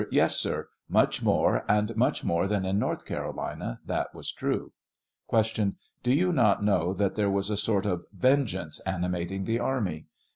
Yes, 0.09 0.35
sir; 0.37 0.67
much 0.89 1.21
more, 1.21 1.63
and 1.67 1.95
much 1.95 2.23
more 2.23 2.47
than 2.47 2.65
in 2.65 2.79
North 2.79 3.05
Carolina, 3.05 3.79
that 3.85 4.15
was 4.15 4.31
true. 4.31 4.71
Q. 5.29 5.75
Do 6.01 6.11
you 6.11 6.33
not 6.33 6.63
know 6.63 6.91
that 6.91 7.13
there 7.13 7.29
was 7.29 7.51
a 7.51 7.55
sort 7.55 7.85
of 7.85 8.05
venge 8.11 8.55
ance 8.55 8.79
animating 8.79 9.45
the 9.45 9.59
army 9.59 10.07